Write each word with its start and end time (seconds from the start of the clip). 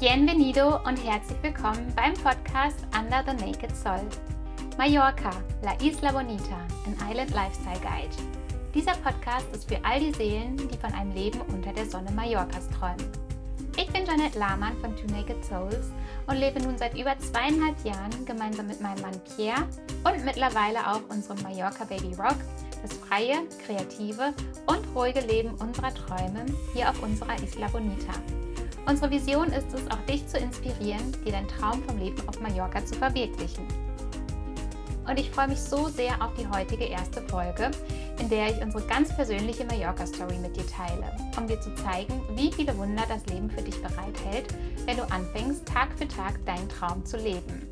Bienvenido 0.00 0.76
und 0.84 0.96
herzlich 1.04 1.42
willkommen 1.42 1.92
beim 1.96 2.14
Podcast 2.14 2.86
Under 2.96 3.24
the 3.26 3.44
Naked 3.44 3.74
Soul. 3.74 3.98
Mallorca, 4.76 5.30
La 5.60 5.72
Isla 5.84 6.12
Bonita, 6.12 6.54
an 6.86 6.96
Island 7.10 7.32
Lifestyle 7.32 7.80
Guide. 7.80 8.14
Dieser 8.72 8.92
Podcast 8.92 9.46
ist 9.52 9.68
für 9.68 9.84
all 9.84 9.98
die 9.98 10.12
Seelen, 10.12 10.56
die 10.56 10.76
von 10.76 10.92
einem 10.92 11.10
Leben 11.10 11.40
unter 11.48 11.72
der 11.72 11.84
Sonne 11.84 12.12
Mallorcas 12.12 12.68
träumen. 12.78 13.10
Ich 13.76 13.88
bin 13.88 14.06
Janet 14.06 14.36
Lahmann 14.36 14.76
von 14.76 14.94
Two 14.94 15.12
Naked 15.12 15.44
Souls 15.44 15.90
und 16.28 16.36
lebe 16.36 16.60
nun 16.60 16.78
seit 16.78 16.96
über 16.96 17.18
zweieinhalb 17.18 17.84
Jahren 17.84 18.24
gemeinsam 18.24 18.68
mit 18.68 18.80
meinem 18.80 19.02
Mann 19.02 19.20
Pierre 19.34 19.66
und 20.04 20.24
mittlerweile 20.24 20.78
auch 20.92 21.02
unserem 21.08 21.42
Mallorca 21.42 21.82
Baby 21.82 22.14
Rock 22.14 22.38
das 22.82 22.92
freie, 22.92 23.38
kreative 23.66 24.32
und 24.66 24.80
ruhige 24.94 25.22
Leben 25.22 25.54
unserer 25.56 25.92
Träume 25.92 26.46
hier 26.72 26.88
auf 26.88 27.02
unserer 27.02 27.34
Isla 27.42 27.66
Bonita. 27.66 28.12
Unsere 28.88 29.10
Vision 29.10 29.48
ist 29.48 29.74
es, 29.74 29.86
auch 29.90 30.00
dich 30.06 30.26
zu 30.26 30.38
inspirieren, 30.38 31.12
dir 31.22 31.32
deinen 31.32 31.46
Traum 31.46 31.82
vom 31.84 31.98
Leben 31.98 32.26
auf 32.26 32.40
Mallorca 32.40 32.82
zu 32.86 32.94
verwirklichen. 32.94 33.68
Und 35.06 35.20
ich 35.20 35.30
freue 35.30 35.48
mich 35.48 35.60
so 35.60 35.88
sehr 35.88 36.22
auf 36.22 36.32
die 36.38 36.48
heutige 36.48 36.86
erste 36.86 37.20
Folge, 37.28 37.70
in 38.18 38.30
der 38.30 38.48
ich 38.48 38.62
unsere 38.62 38.86
ganz 38.86 39.14
persönliche 39.14 39.66
Mallorca-Story 39.66 40.38
mit 40.38 40.56
dir 40.56 40.66
teile, 40.66 41.14
um 41.36 41.46
dir 41.46 41.60
zu 41.60 41.74
zeigen, 41.74 42.18
wie 42.30 42.50
viele 42.50 42.74
Wunder 42.78 43.02
das 43.06 43.26
Leben 43.26 43.50
für 43.50 43.60
dich 43.60 43.78
bereithält, 43.82 44.54
wenn 44.86 44.96
du 44.96 45.02
anfängst, 45.12 45.68
Tag 45.68 45.90
für 45.98 46.08
Tag 46.08 46.42
deinen 46.46 46.70
Traum 46.70 47.04
zu 47.04 47.18
leben. 47.18 47.68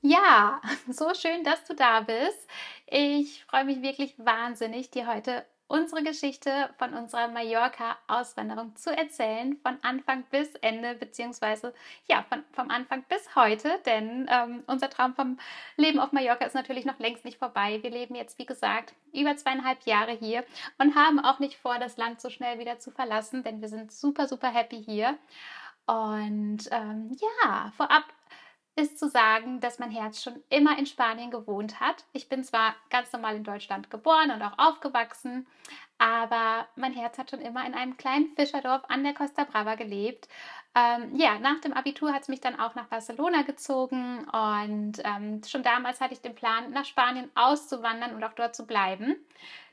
Ja, 0.00 0.62
so 0.90 1.12
schön, 1.12 1.44
dass 1.44 1.62
du 1.64 1.74
da 1.74 2.00
bist. 2.00 2.48
Ich 2.86 3.44
freue 3.44 3.66
mich 3.66 3.82
wirklich 3.82 4.14
wahnsinnig, 4.16 4.90
dir 4.90 5.06
heute 5.06 5.44
unsere 5.72 6.02
Geschichte 6.02 6.68
von 6.76 6.92
unserer 6.92 7.28
Mallorca-Auswanderung 7.28 8.76
zu 8.76 8.94
erzählen, 8.94 9.56
von 9.62 9.78
Anfang 9.80 10.22
bis 10.24 10.54
Ende, 10.56 10.94
beziehungsweise 10.94 11.72
ja, 12.06 12.22
von, 12.28 12.44
vom 12.52 12.68
Anfang 12.70 13.02
bis 13.08 13.34
heute, 13.34 13.80
denn 13.86 14.28
ähm, 14.30 14.64
unser 14.66 14.90
Traum 14.90 15.14
vom 15.14 15.38
Leben 15.78 15.98
auf 15.98 16.12
Mallorca 16.12 16.44
ist 16.44 16.54
natürlich 16.54 16.84
noch 16.84 16.98
längst 16.98 17.24
nicht 17.24 17.38
vorbei. 17.38 17.78
Wir 17.82 17.90
leben 17.90 18.14
jetzt, 18.14 18.38
wie 18.38 18.44
gesagt, 18.44 18.92
über 19.14 19.34
zweieinhalb 19.34 19.86
Jahre 19.86 20.12
hier 20.12 20.44
und 20.76 20.94
haben 20.94 21.18
auch 21.18 21.38
nicht 21.38 21.56
vor, 21.56 21.78
das 21.78 21.96
Land 21.96 22.20
so 22.20 22.28
schnell 22.28 22.58
wieder 22.58 22.78
zu 22.78 22.90
verlassen, 22.90 23.42
denn 23.42 23.62
wir 23.62 23.68
sind 23.68 23.92
super, 23.92 24.28
super 24.28 24.52
happy 24.52 24.84
hier. 24.84 25.16
Und 25.86 26.68
ähm, 26.70 27.16
ja, 27.18 27.72
vorab 27.78 28.04
ist 28.74 28.98
zu 28.98 29.08
sagen, 29.08 29.60
dass 29.60 29.78
mein 29.78 29.90
Herz 29.90 30.22
schon 30.22 30.42
immer 30.48 30.78
in 30.78 30.86
Spanien 30.86 31.30
gewohnt 31.30 31.80
hat. 31.80 32.04
Ich 32.12 32.28
bin 32.28 32.42
zwar 32.42 32.74
ganz 32.88 33.12
normal 33.12 33.36
in 33.36 33.44
Deutschland 33.44 33.90
geboren 33.90 34.30
und 34.30 34.42
auch 34.42 34.58
aufgewachsen, 34.58 35.46
aber 35.98 36.66
mein 36.74 36.94
Herz 36.94 37.18
hat 37.18 37.30
schon 37.30 37.40
immer 37.40 37.66
in 37.66 37.74
einem 37.74 37.96
kleinen 37.96 38.34
Fischerdorf 38.34 38.82
an 38.88 39.04
der 39.04 39.14
Costa 39.14 39.44
Brava 39.44 39.74
gelebt. 39.74 40.26
Ähm, 40.74 41.14
ja, 41.14 41.38
nach 41.38 41.60
dem 41.60 41.74
Abitur 41.74 42.14
hat 42.14 42.22
es 42.22 42.28
mich 42.28 42.40
dann 42.40 42.58
auch 42.58 42.74
nach 42.74 42.86
Barcelona 42.86 43.42
gezogen 43.42 44.26
und 44.30 44.94
ähm, 45.04 45.42
schon 45.46 45.62
damals 45.62 46.00
hatte 46.00 46.14
ich 46.14 46.22
den 46.22 46.34
Plan, 46.34 46.72
nach 46.72 46.86
Spanien 46.86 47.30
auszuwandern 47.34 48.14
und 48.14 48.24
auch 48.24 48.32
dort 48.32 48.56
zu 48.56 48.66
bleiben. 48.66 49.16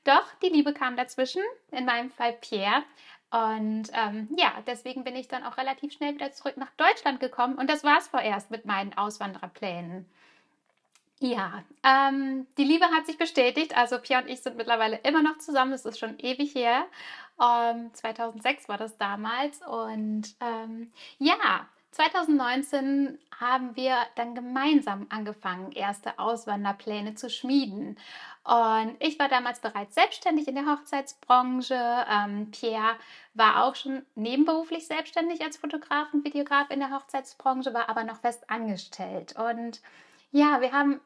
Doch 0.04 0.26
die 0.42 0.50
Liebe 0.50 0.74
kam 0.74 0.98
dazwischen, 0.98 1.44
in 1.72 1.86
meinem 1.86 2.12
Fall 2.12 2.34
Pierre. 2.34 2.84
Und 3.32 3.90
ähm, 3.94 4.28
ja, 4.38 4.54
deswegen 4.66 5.04
bin 5.04 5.16
ich 5.16 5.28
dann 5.28 5.44
auch 5.44 5.58
relativ 5.58 5.94
schnell 5.94 6.16
wieder 6.16 6.32
zurück 6.32 6.58
nach 6.58 6.72
Deutschland 6.78 7.20
gekommen 7.20 7.56
und 7.56 7.70
das 7.70 7.84
war 7.84 8.00
es 8.00 8.08
vorerst 8.08 8.50
mit 8.50 8.66
meinen 8.66 8.98
Auswandererplänen. 8.98 10.08
Ja, 11.22 11.64
ähm, 11.84 12.48
die 12.58 12.64
Liebe 12.64 12.86
hat 12.86 13.06
sich 13.06 13.18
bestätigt. 13.18 13.76
Also 13.78 14.00
Pia 14.00 14.20
und 14.20 14.30
ich 14.30 14.42
sind 14.42 14.56
mittlerweile 14.56 14.98
immer 15.04 15.22
noch 15.22 15.38
zusammen. 15.38 15.72
Das 15.72 15.86
ist 15.86 16.00
schon 16.00 16.18
ewig 16.20 16.56
her. 16.56 16.86
Ähm, 17.42 17.94
2006 17.94 18.70
war 18.70 18.78
das 18.78 18.98
damals. 18.98 19.62
Und 19.68 20.34
ähm, 20.40 20.92
ja, 21.18 21.68
2019 21.92 23.18
haben 23.40 23.76
wir 23.76 23.96
dann 24.16 24.36
gemeinsam 24.36 25.08
angefangen, 25.10 25.72
erste 25.72 26.20
Auswanderpläne 26.20 27.16
zu 27.16 27.30
schmieden. 27.30 27.98
Und 28.44 28.96
ich 29.00 29.20
war 29.20 29.28
damals 29.28 29.60
bereits 29.60 29.96
selbstständig 29.96 30.48
in 30.48 30.56
der 30.56 30.66
Hochzeitsbranche. 30.66 32.06
Ähm, 32.10 32.52
Pierre 32.52 32.96
war 33.34 33.64
auch 33.64 33.76
schon 33.76 34.06
nebenberuflich 34.16 34.88
selbstständig 34.88 35.44
als 35.44 35.58
Fotograf 35.58 36.14
und 36.14 36.26
Videograf 36.26 36.70
in 36.70 36.80
der 36.80 36.92
Hochzeitsbranche, 36.92 37.74
war 37.74 37.90
aber 37.90 38.04
noch 38.04 38.18
fest 38.18 38.50
angestellt. 38.50 39.36
Und 39.38 39.82
ja, 40.32 40.62
wir 40.62 40.72
haben 40.72 41.00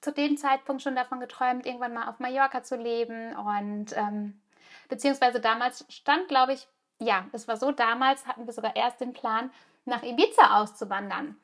zu 0.00 0.12
dem 0.12 0.36
Zeitpunkt 0.36 0.82
schon 0.82 0.96
davon 0.96 1.20
geträumt, 1.20 1.66
irgendwann 1.66 1.94
mal 1.94 2.08
auf 2.08 2.20
Mallorca 2.20 2.62
zu 2.62 2.76
leben. 2.76 3.34
Und 3.34 3.96
ähm, 3.96 4.40
beziehungsweise 4.88 5.40
damals 5.40 5.84
stand, 5.88 6.28
glaube 6.28 6.52
ich, 6.52 6.68
ja, 6.98 7.26
es 7.32 7.48
war 7.48 7.56
so, 7.56 7.72
damals 7.72 8.26
hatten 8.26 8.46
wir 8.46 8.52
sogar 8.52 8.76
erst 8.76 9.00
den 9.00 9.12
Plan, 9.12 9.50
nach 9.86 10.02
Ibiza 10.02 10.60
auszuwandern. 10.60 11.36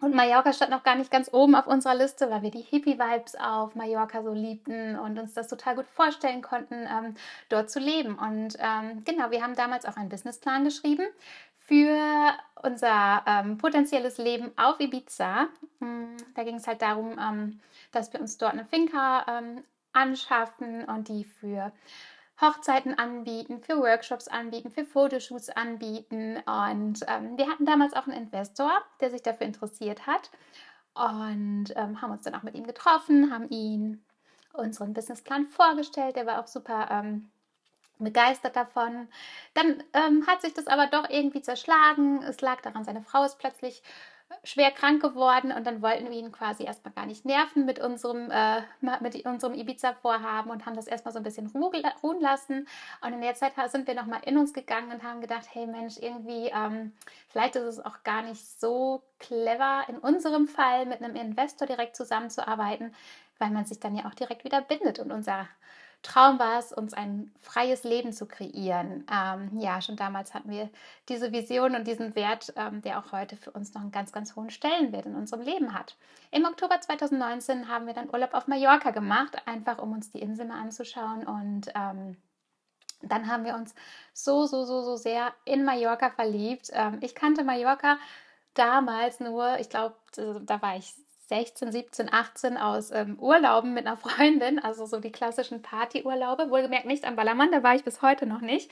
Und 0.00 0.14
Mallorca 0.14 0.52
stand 0.52 0.70
noch 0.70 0.84
gar 0.84 0.94
nicht 0.94 1.10
ganz 1.10 1.28
oben 1.32 1.56
auf 1.56 1.66
unserer 1.66 1.96
Liste, 1.96 2.30
weil 2.30 2.42
wir 2.42 2.52
die 2.52 2.62
Hippie-Vibes 2.62 3.34
auf 3.34 3.74
Mallorca 3.74 4.22
so 4.22 4.32
liebten 4.32 4.96
und 4.96 5.18
uns 5.18 5.34
das 5.34 5.48
total 5.48 5.74
gut 5.74 5.86
vorstellen 5.88 6.40
konnten, 6.40 6.86
ähm, 6.86 7.16
dort 7.48 7.68
zu 7.68 7.80
leben. 7.80 8.16
Und 8.16 8.56
ähm, 8.60 9.02
genau, 9.04 9.32
wir 9.32 9.42
haben 9.42 9.56
damals 9.56 9.86
auch 9.86 9.96
einen 9.96 10.08
Businessplan 10.08 10.62
geschrieben 10.62 11.08
für 11.58 11.98
unser 12.62 13.24
ähm, 13.26 13.58
potenzielles 13.58 14.18
Leben 14.18 14.52
auf 14.56 14.78
Ibiza. 14.78 15.48
Hm, 15.80 16.16
da 16.36 16.44
ging 16.44 16.56
es 16.56 16.68
halt 16.68 16.80
darum, 16.80 17.18
ähm, 17.18 17.60
dass 17.90 18.12
wir 18.12 18.20
uns 18.20 18.38
dort 18.38 18.52
eine 18.52 18.66
Finca 18.66 19.26
ähm, 19.28 19.64
anschaffen 19.92 20.84
und 20.84 21.08
die 21.08 21.24
für 21.24 21.72
Hochzeiten 22.40 22.98
anbieten, 22.98 23.60
für 23.60 23.78
Workshops 23.78 24.28
anbieten, 24.28 24.70
für 24.70 24.84
Fotoshoots 24.84 25.50
anbieten. 25.50 26.36
Und 26.46 27.04
ähm, 27.08 27.36
wir 27.36 27.48
hatten 27.48 27.66
damals 27.66 27.94
auch 27.94 28.06
einen 28.06 28.16
Investor, 28.16 28.70
der 29.00 29.10
sich 29.10 29.22
dafür 29.22 29.46
interessiert 29.46 30.06
hat. 30.06 30.30
Und 30.94 31.72
ähm, 31.76 32.00
haben 32.00 32.10
uns 32.10 32.22
dann 32.22 32.34
auch 32.34 32.42
mit 32.42 32.54
ihm 32.54 32.66
getroffen, 32.66 33.32
haben 33.32 33.48
ihn 33.50 34.02
unseren 34.52 34.94
Businessplan 34.94 35.46
vorgestellt. 35.46 36.16
Der 36.16 36.26
war 36.26 36.40
auch 36.40 36.46
super 36.46 36.88
ähm, 36.90 37.30
begeistert 37.98 38.56
davon. 38.56 39.08
Dann 39.54 39.82
ähm, 39.92 40.26
hat 40.26 40.42
sich 40.42 40.54
das 40.54 40.66
aber 40.66 40.86
doch 40.86 41.08
irgendwie 41.10 41.42
zerschlagen. 41.42 42.22
Es 42.22 42.40
lag 42.40 42.60
daran, 42.62 42.84
seine 42.84 43.02
Frau 43.02 43.24
ist 43.24 43.38
plötzlich 43.38 43.82
schwer 44.44 44.70
krank 44.70 45.02
geworden 45.02 45.52
und 45.52 45.66
dann 45.66 45.82
wollten 45.82 46.10
wir 46.10 46.18
ihn 46.18 46.32
quasi 46.32 46.64
erstmal 46.64 46.92
gar 46.92 47.06
nicht 47.06 47.24
nerven 47.24 47.64
mit 47.64 47.78
unserem, 47.78 48.30
äh, 48.30 48.62
mit 49.00 49.24
unserem 49.24 49.54
Ibiza-Vorhaben 49.54 50.50
und 50.50 50.66
haben 50.66 50.76
das 50.76 50.86
erstmal 50.86 51.12
so 51.12 51.18
ein 51.18 51.22
bisschen 51.22 51.46
ruhen 51.48 52.20
lassen. 52.20 52.66
Und 53.00 53.12
in 53.12 53.20
der 53.20 53.34
Zeit 53.34 53.52
sind 53.70 53.86
wir 53.86 53.94
nochmal 53.94 54.20
in 54.24 54.38
uns 54.38 54.52
gegangen 54.52 54.92
und 54.92 55.02
haben 55.02 55.20
gedacht, 55.20 55.46
hey 55.52 55.66
Mensch, 55.66 55.98
irgendwie, 55.98 56.50
ähm, 56.54 56.92
vielleicht 57.28 57.56
ist 57.56 57.64
es 57.64 57.84
auch 57.84 58.02
gar 58.04 58.22
nicht 58.22 58.44
so 58.60 59.02
clever, 59.18 59.84
in 59.88 59.98
unserem 59.98 60.46
Fall 60.46 60.86
mit 60.86 61.02
einem 61.02 61.16
Investor 61.16 61.66
direkt 61.66 61.96
zusammenzuarbeiten, 61.96 62.94
weil 63.38 63.50
man 63.50 63.64
sich 63.64 63.80
dann 63.80 63.96
ja 63.96 64.06
auch 64.06 64.14
direkt 64.14 64.44
wieder 64.44 64.60
bindet 64.60 64.98
und 64.98 65.12
unser 65.12 65.48
Traum 66.02 66.38
war 66.38 66.58
es, 66.60 66.72
uns 66.72 66.94
ein 66.94 67.32
freies 67.40 67.82
Leben 67.82 68.12
zu 68.12 68.26
kreieren. 68.26 69.04
Ähm, 69.12 69.58
ja, 69.58 69.80
schon 69.80 69.96
damals 69.96 70.32
hatten 70.32 70.50
wir 70.50 70.70
diese 71.08 71.32
Vision 71.32 71.74
und 71.74 71.86
diesen 71.86 72.14
Wert, 72.14 72.52
ähm, 72.56 72.82
der 72.82 72.98
auch 72.98 73.10
heute 73.12 73.36
für 73.36 73.50
uns 73.50 73.74
noch 73.74 73.82
einen 73.82 73.90
ganz, 73.90 74.12
ganz 74.12 74.36
hohen 74.36 74.50
Stellenwert 74.50 75.06
in 75.06 75.16
unserem 75.16 75.42
Leben 75.42 75.74
hat. 75.74 75.96
Im 76.30 76.44
Oktober 76.44 76.80
2019 76.80 77.68
haben 77.68 77.86
wir 77.86 77.94
dann 77.94 78.10
Urlaub 78.10 78.34
auf 78.34 78.46
Mallorca 78.46 78.92
gemacht, 78.92 79.36
einfach 79.46 79.78
um 79.78 79.92
uns 79.92 80.10
die 80.10 80.20
Insel 80.20 80.46
mal 80.46 80.60
anzuschauen 80.60 81.26
und 81.26 81.72
ähm, 81.74 82.16
dann 83.02 83.28
haben 83.28 83.44
wir 83.44 83.54
uns 83.54 83.74
so, 84.12 84.46
so, 84.46 84.64
so, 84.64 84.82
so 84.82 84.96
sehr 84.96 85.32
in 85.44 85.64
Mallorca 85.64 86.10
verliebt. 86.10 86.70
Ähm, 86.72 86.98
ich 87.00 87.14
kannte 87.14 87.44
Mallorca 87.44 87.98
damals 88.54 89.20
nur, 89.20 89.58
ich 89.58 89.68
glaube, 89.68 89.96
da 90.16 90.62
war 90.62 90.76
ich 90.76 90.94
16, 91.28 91.72
17, 91.72 92.12
18 92.12 92.56
aus 92.56 92.90
ähm, 92.90 93.18
Urlauben 93.18 93.74
mit 93.74 93.86
einer 93.86 93.96
Freundin, 93.96 94.58
also 94.58 94.86
so 94.86 94.98
die 94.98 95.12
klassischen 95.12 95.60
Partyurlaube. 95.60 96.50
Wohlgemerkt 96.50 96.86
nicht 96.86 97.04
am 97.04 97.16
Ballermann, 97.16 97.52
da 97.52 97.62
war 97.62 97.74
ich 97.74 97.84
bis 97.84 98.00
heute 98.00 98.26
noch 98.26 98.40
nicht. 98.40 98.70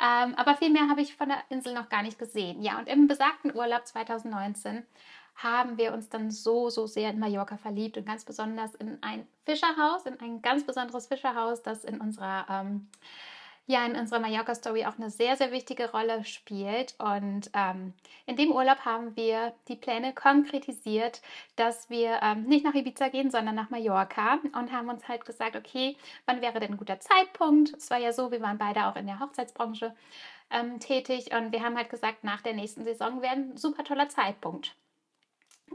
Ähm, 0.00 0.34
aber 0.36 0.56
viel 0.56 0.70
mehr 0.70 0.88
habe 0.88 1.02
ich 1.02 1.14
von 1.14 1.28
der 1.28 1.38
Insel 1.50 1.74
noch 1.74 1.88
gar 1.88 2.02
nicht 2.02 2.18
gesehen. 2.18 2.62
Ja, 2.62 2.78
und 2.78 2.88
im 2.88 3.06
besagten 3.06 3.54
Urlaub 3.54 3.86
2019 3.86 4.84
haben 5.36 5.76
wir 5.76 5.92
uns 5.92 6.08
dann 6.08 6.30
so, 6.30 6.70
so 6.70 6.86
sehr 6.86 7.10
in 7.10 7.18
Mallorca 7.18 7.58
verliebt 7.58 7.98
und 7.98 8.06
ganz 8.06 8.24
besonders 8.24 8.74
in 8.74 8.98
ein 9.02 9.26
Fischerhaus, 9.44 10.06
in 10.06 10.18
ein 10.20 10.40
ganz 10.40 10.64
besonderes 10.64 11.06
Fischerhaus, 11.08 11.62
das 11.62 11.84
in 11.84 12.00
unserer 12.00 12.46
ähm, 12.48 12.88
ja 13.66 13.84
in 13.84 13.96
unserer 13.96 14.20
Mallorca-Story 14.20 14.86
auch 14.86 14.96
eine 14.96 15.10
sehr, 15.10 15.36
sehr 15.36 15.52
wichtige 15.52 15.90
Rolle 15.90 16.24
spielt. 16.24 16.94
Und 16.98 17.50
ähm, 17.52 17.92
in 18.26 18.36
dem 18.36 18.52
Urlaub 18.52 18.84
haben 18.84 19.16
wir 19.16 19.52
die 19.68 19.76
Pläne 19.76 20.14
konkretisiert, 20.14 21.20
dass 21.56 21.90
wir 21.90 22.20
ähm, 22.22 22.44
nicht 22.44 22.64
nach 22.64 22.74
Ibiza 22.74 23.08
gehen, 23.08 23.30
sondern 23.30 23.54
nach 23.54 23.70
Mallorca 23.70 24.38
und 24.54 24.72
haben 24.72 24.88
uns 24.88 25.08
halt 25.08 25.24
gesagt, 25.24 25.56
okay, 25.56 25.96
wann 26.26 26.40
wäre 26.40 26.60
denn 26.60 26.72
ein 26.72 26.76
guter 26.76 27.00
Zeitpunkt? 27.00 27.74
Es 27.74 27.90
war 27.90 27.98
ja 27.98 28.12
so, 28.12 28.30
wir 28.30 28.40
waren 28.40 28.58
beide 28.58 28.86
auch 28.86 28.96
in 28.96 29.06
der 29.06 29.20
Hochzeitsbranche 29.20 29.94
ähm, 30.50 30.78
tätig 30.80 31.34
und 31.34 31.52
wir 31.52 31.62
haben 31.62 31.76
halt 31.76 31.90
gesagt, 31.90 32.24
nach 32.24 32.42
der 32.42 32.54
nächsten 32.54 32.84
Saison 32.84 33.20
wäre 33.22 33.34
ein 33.34 33.56
super 33.56 33.84
toller 33.84 34.08
Zeitpunkt. 34.08 34.74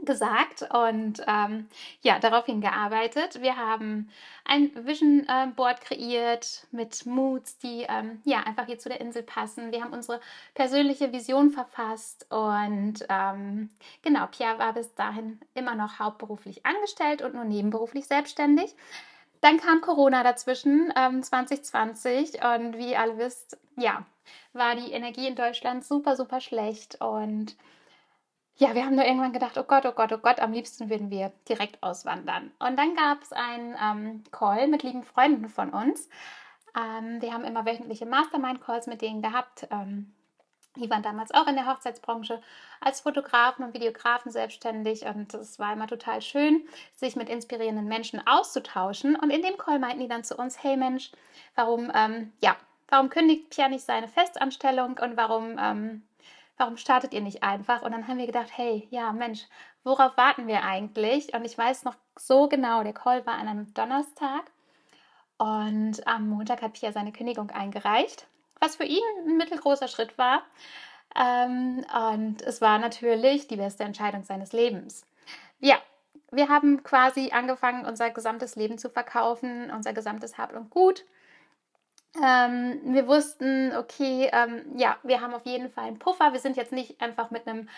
Gesagt 0.04 0.62
und 0.72 1.22
ähm, 1.26 1.68
ja, 2.00 2.18
daraufhin 2.18 2.60
gearbeitet. 2.60 3.40
Wir 3.40 3.56
haben 3.56 4.10
ein 4.44 4.70
Vision 4.86 5.26
äh, 5.28 5.46
Board 5.54 5.80
kreiert 5.80 6.66
mit 6.72 7.06
Moods, 7.06 7.58
die 7.58 7.86
ähm, 7.88 8.20
ja 8.24 8.40
einfach 8.40 8.66
hier 8.66 8.78
zu 8.78 8.88
der 8.88 9.00
Insel 9.00 9.22
passen. 9.22 9.70
Wir 9.70 9.82
haben 9.82 9.92
unsere 9.92 10.20
persönliche 10.54 11.12
Vision 11.12 11.50
verfasst 11.50 12.26
und 12.30 13.06
ähm, 13.08 13.70
genau, 14.02 14.26
Pierre 14.26 14.58
war 14.58 14.72
bis 14.72 14.94
dahin 14.94 15.40
immer 15.54 15.74
noch 15.74 15.98
hauptberuflich 15.98 16.66
angestellt 16.66 17.22
und 17.22 17.34
nur 17.34 17.44
nebenberuflich 17.44 18.06
selbstständig. 18.06 18.74
Dann 19.40 19.58
kam 19.58 19.80
Corona 19.80 20.22
dazwischen, 20.22 20.92
2020 20.92 22.34
ähm, 22.40 22.66
und 22.66 22.78
wie 22.78 22.92
ihr 22.92 23.00
alle 23.00 23.18
wisst, 23.18 23.58
ja, 23.76 24.04
war 24.52 24.76
die 24.76 24.92
Energie 24.92 25.26
in 25.26 25.34
Deutschland 25.34 25.84
super, 25.84 26.16
super 26.16 26.40
schlecht 26.40 27.00
und 27.00 27.56
ja, 28.56 28.74
wir 28.74 28.84
haben 28.84 28.96
nur 28.96 29.04
irgendwann 29.04 29.32
gedacht, 29.32 29.58
oh 29.58 29.64
Gott, 29.64 29.86
oh 29.86 29.92
Gott, 29.92 30.12
oh 30.12 30.18
Gott, 30.18 30.40
am 30.40 30.52
liebsten 30.52 30.90
würden 30.90 31.10
wir 31.10 31.32
direkt 31.48 31.82
auswandern. 31.82 32.52
Und 32.58 32.78
dann 32.78 32.94
gab 32.94 33.22
es 33.22 33.32
einen 33.32 33.76
ähm, 33.82 34.24
Call 34.30 34.68
mit 34.68 34.82
lieben 34.82 35.02
Freunden 35.02 35.48
von 35.48 35.70
uns. 35.70 36.08
Ähm, 36.76 37.20
wir 37.20 37.32
haben 37.32 37.44
immer 37.44 37.66
wöchentliche 37.66 38.06
Mastermind-Calls 38.06 38.86
mit 38.86 39.02
denen 39.02 39.22
gehabt. 39.22 39.66
Ähm, 39.70 40.12
die 40.76 40.88
waren 40.88 41.02
damals 41.02 41.32
auch 41.32 41.46
in 41.46 41.54
der 41.54 41.66
Hochzeitsbranche 41.66 42.40
als 42.80 43.00
Fotografen 43.02 43.64
und 43.64 43.74
Videografen 43.74 44.32
selbstständig 44.32 45.04
und 45.04 45.34
es 45.34 45.58
war 45.58 45.74
immer 45.74 45.86
total 45.86 46.22
schön, 46.22 46.66
sich 46.96 47.14
mit 47.14 47.28
inspirierenden 47.28 47.86
Menschen 47.86 48.26
auszutauschen. 48.26 49.14
Und 49.16 49.30
in 49.30 49.42
dem 49.42 49.58
Call 49.58 49.78
meinten 49.78 50.00
die 50.00 50.08
dann 50.08 50.24
zu 50.24 50.34
uns: 50.36 50.62
Hey 50.62 50.78
Mensch, 50.78 51.12
warum, 51.56 51.92
ähm, 51.94 52.32
ja, 52.40 52.56
warum 52.88 53.10
kündigt 53.10 53.50
Pierre 53.50 53.68
nicht 53.68 53.84
seine 53.84 54.08
Festanstellung 54.08 54.98
und 54.98 55.16
warum 55.18 55.58
ähm, 55.58 56.02
warum 56.62 56.76
startet 56.76 57.12
ihr 57.12 57.20
nicht 57.20 57.42
einfach? 57.42 57.82
Und 57.82 57.90
dann 57.90 58.06
haben 58.06 58.18
wir 58.18 58.26
gedacht, 58.26 58.56
hey, 58.56 58.86
ja, 58.90 59.12
Mensch, 59.12 59.46
worauf 59.82 60.16
warten 60.16 60.46
wir 60.46 60.62
eigentlich? 60.62 61.34
Und 61.34 61.44
ich 61.44 61.58
weiß 61.58 61.82
noch 61.82 61.96
so 62.16 62.48
genau, 62.48 62.84
der 62.84 62.92
Call 62.92 63.26
war 63.26 63.34
an 63.34 63.48
einem 63.48 63.74
Donnerstag 63.74 64.44
und 65.38 66.06
am 66.06 66.28
Montag 66.28 66.62
hat 66.62 66.74
Pia 66.74 66.92
seine 66.92 67.10
Kündigung 67.10 67.50
eingereicht, 67.50 68.28
was 68.60 68.76
für 68.76 68.84
ihn 68.84 69.02
ein 69.26 69.36
mittelgroßer 69.38 69.88
Schritt 69.88 70.16
war. 70.18 70.42
Ähm, 71.16 71.84
und 72.12 72.42
es 72.42 72.60
war 72.60 72.78
natürlich 72.78 73.48
die 73.48 73.56
beste 73.56 73.82
Entscheidung 73.82 74.22
seines 74.22 74.52
Lebens. 74.52 75.04
Ja, 75.58 75.78
wir 76.30 76.48
haben 76.48 76.84
quasi 76.84 77.32
angefangen, 77.32 77.84
unser 77.84 78.10
gesamtes 78.10 78.54
Leben 78.54 78.78
zu 78.78 78.88
verkaufen, 78.88 79.68
unser 79.72 79.92
gesamtes 79.92 80.38
Hab 80.38 80.54
und 80.54 80.70
Gut 80.70 81.04
ähm, 82.16 82.80
wir 82.84 83.06
wussten, 83.06 83.74
okay, 83.76 84.30
ähm, 84.32 84.62
ja, 84.76 84.96
wir 85.02 85.20
haben 85.20 85.34
auf 85.34 85.46
jeden 85.46 85.70
Fall 85.70 85.84
einen 85.84 85.98
Puffer. 85.98 86.32
Wir 86.32 86.40
sind 86.40 86.56
jetzt 86.56 86.72
nicht 86.72 87.00
einfach 87.00 87.30
mit 87.30 87.46
einem 87.46 87.68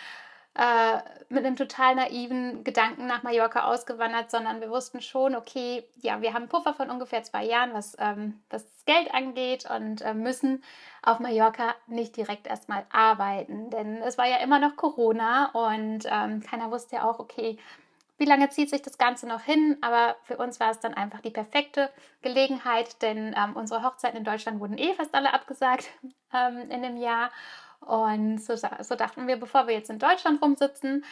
äh, 0.57 0.99
mit 1.27 1.45
einem 1.45 1.57
total 1.57 1.95
naiven 1.95 2.63
Gedanken 2.63 3.07
nach 3.07 3.23
Mallorca 3.23 3.65
ausgewandert, 3.65 4.31
sondern 4.31 4.61
wir 4.61 4.69
wussten 4.69 5.01
schon, 5.01 5.35
okay, 5.35 5.83
ja, 5.97 6.21
wir 6.21 6.29
haben 6.29 6.43
einen 6.43 6.49
Puffer 6.49 6.73
von 6.73 6.89
ungefähr 6.89 7.23
zwei 7.23 7.43
Jahren, 7.43 7.73
was 7.73 7.97
ähm, 7.99 8.41
das 8.47 8.65
Geld 8.85 9.13
angeht 9.13 9.69
und 9.69 10.01
äh, 10.01 10.13
müssen 10.13 10.63
auf 11.01 11.19
Mallorca 11.19 11.75
nicht 11.87 12.15
direkt 12.15 12.47
erstmal 12.47 12.85
arbeiten, 12.89 13.69
denn 13.69 13.97
es 13.97 14.17
war 14.17 14.27
ja 14.27 14.37
immer 14.37 14.59
noch 14.59 14.77
Corona 14.77 15.51
und 15.51 16.05
ähm, 16.09 16.41
keiner 16.41 16.71
wusste 16.71 16.97
ja 16.97 17.09
auch, 17.09 17.19
okay, 17.19 17.57
wie 18.17 18.25
lange 18.25 18.49
zieht 18.49 18.69
sich 18.69 18.81
das 18.81 18.97
Ganze 18.97 19.27
noch 19.27 19.41
hin? 19.41 19.77
Aber 19.81 20.15
für 20.23 20.37
uns 20.37 20.59
war 20.59 20.71
es 20.71 20.79
dann 20.79 20.93
einfach 20.93 21.21
die 21.21 21.31
perfekte 21.31 21.89
Gelegenheit, 22.21 23.01
denn 23.01 23.35
ähm, 23.37 23.55
unsere 23.55 23.83
Hochzeiten 23.83 24.17
in 24.17 24.23
Deutschland 24.23 24.59
wurden 24.59 24.77
eh 24.77 24.93
fast 24.93 25.13
alle 25.13 25.33
abgesagt 25.33 25.89
ähm, 26.33 26.69
in 26.69 26.81
dem 26.81 26.97
Jahr. 26.97 27.31
Und 27.81 28.39
so, 28.41 28.55
so, 28.55 28.95
dachten 28.95 29.27
wir, 29.27 29.37
bevor 29.37 29.67
wir 29.67 29.75
jetzt 29.75 29.91
in 29.91 29.99
Deutschland 29.99 30.41
rumsitzen 30.41 31.03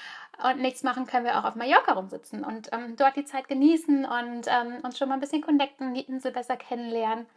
und 0.44 0.60
nichts 0.60 0.82
machen, 0.82 1.06
können 1.06 1.26
wir 1.26 1.38
auch 1.38 1.44
auf 1.44 1.56
Mallorca 1.56 1.94
rumsitzen 1.94 2.44
und 2.44 2.70
ähm, 2.72 2.96
dort 2.96 3.16
die 3.16 3.26
Zeit 3.26 3.48
genießen 3.48 4.06
und 4.06 4.48
ähm, 4.48 4.80
uns 4.82 4.98
schon 4.98 5.08
mal 5.08 5.16
ein 5.16 5.20
bisschen 5.20 5.44
connecten, 5.44 5.94
die 5.94 6.02
Insel 6.02 6.32
besser 6.32 6.58
kennenlernen. 6.58 7.28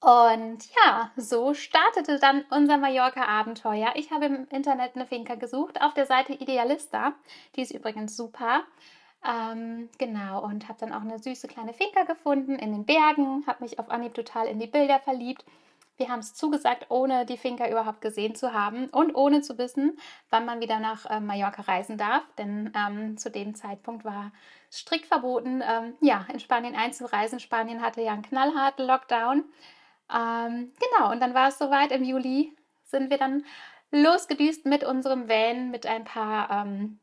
Und 0.00 0.58
ja, 0.82 1.10
so 1.16 1.52
startete 1.52 2.18
dann 2.18 2.44
unser 2.50 2.78
Mallorca-Abenteuer. 2.78 3.92
Ich 3.96 4.10
habe 4.10 4.26
im 4.26 4.48
Internet 4.48 4.96
eine 4.96 5.06
Finca 5.06 5.34
gesucht 5.34 5.82
auf 5.82 5.92
der 5.92 6.06
Seite 6.06 6.32
Idealista. 6.32 7.12
Die 7.54 7.62
ist 7.62 7.72
übrigens 7.72 8.16
super. 8.16 8.64
Ähm, 9.22 9.90
genau, 9.98 10.42
und 10.42 10.68
habe 10.68 10.78
dann 10.80 10.94
auch 10.94 11.02
eine 11.02 11.18
süße 11.18 11.48
kleine 11.48 11.74
Finca 11.74 12.04
gefunden 12.04 12.56
in 12.56 12.72
den 12.72 12.86
Bergen, 12.86 13.44
habe 13.46 13.62
mich 13.62 13.78
auf 13.78 13.90
Anhieb 13.90 14.14
total 14.14 14.46
in 14.46 14.58
die 14.58 14.66
Bilder 14.66 14.98
verliebt. 14.98 15.44
Wir 15.98 16.08
haben 16.08 16.20
es 16.20 16.32
zugesagt, 16.32 16.86
ohne 16.88 17.26
die 17.26 17.36
Finca 17.36 17.68
überhaupt 17.68 18.00
gesehen 18.00 18.34
zu 18.34 18.54
haben 18.54 18.86
und 18.86 19.14
ohne 19.14 19.42
zu 19.42 19.58
wissen, 19.58 19.98
wann 20.30 20.46
man 20.46 20.60
wieder 20.60 20.78
nach 20.78 21.04
äh, 21.04 21.20
Mallorca 21.20 21.60
reisen 21.60 21.98
darf, 21.98 22.22
denn 22.38 22.72
ähm, 22.74 23.18
zu 23.18 23.30
dem 23.30 23.54
Zeitpunkt 23.54 24.06
war 24.06 24.32
strikt 24.72 25.04
verboten, 25.04 25.62
ähm, 25.62 25.92
ja, 26.00 26.24
in 26.32 26.40
Spanien 26.40 26.74
einzureisen. 26.74 27.38
Spanien 27.38 27.82
hatte 27.82 28.00
ja 28.00 28.12
einen 28.12 28.22
knallharten 28.22 28.86
Lockdown. 28.86 29.44
Ähm, 30.12 30.72
genau, 30.80 31.10
und 31.10 31.20
dann 31.20 31.34
war 31.34 31.48
es 31.48 31.58
soweit. 31.58 31.92
Im 31.92 32.04
Juli 32.04 32.56
sind 32.84 33.10
wir 33.10 33.18
dann 33.18 33.44
losgedüst 33.90 34.66
mit 34.66 34.84
unserem 34.84 35.28
Van, 35.28 35.70
mit 35.70 35.86
ein 35.86 36.04
paar 36.04 36.50
ähm, 36.50 36.98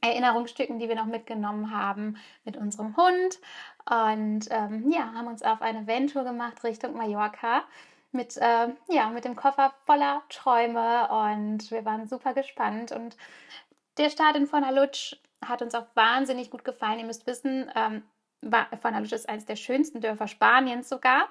Erinnerungsstücken, 0.00 0.78
die 0.78 0.88
wir 0.88 0.96
noch 0.96 1.06
mitgenommen 1.06 1.70
haben, 1.76 2.16
mit 2.44 2.56
unserem 2.56 2.96
Hund. 2.96 3.40
Und 3.88 4.48
ähm, 4.50 4.90
ja, 4.90 5.12
haben 5.14 5.28
uns 5.28 5.42
auf 5.42 5.62
eine 5.62 5.86
Van-Tour 5.86 6.24
gemacht 6.24 6.62
Richtung 6.64 6.96
Mallorca 6.96 7.64
mit, 8.12 8.36
äh, 8.36 8.68
ja, 8.88 9.08
mit 9.08 9.24
dem 9.24 9.36
Koffer 9.36 9.72
voller 9.86 10.22
Träume 10.28 11.08
und 11.08 11.70
wir 11.70 11.84
waren 11.84 12.06
super 12.06 12.34
gespannt. 12.34 12.92
Und 12.92 13.16
der 13.96 14.10
Start 14.10 14.36
in 14.36 14.46
Fornalutsch 14.46 15.16
hat 15.44 15.62
uns 15.62 15.74
auch 15.74 15.86
wahnsinnig 15.94 16.50
gut 16.50 16.64
gefallen. 16.64 17.00
Ihr 17.00 17.06
müsst 17.06 17.26
wissen, 17.26 17.70
ähm, 17.74 18.02
Fornalutsch 18.80 19.12
ist 19.12 19.28
eines 19.28 19.46
der 19.46 19.56
schönsten 19.56 20.00
Dörfer 20.00 20.28
Spaniens 20.28 20.88
sogar. 20.88 21.28